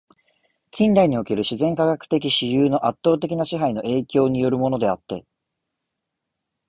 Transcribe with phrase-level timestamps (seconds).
[0.71, 5.25] 近代における自然科学的思惟の圧倒的な支配の影響に依るものであって、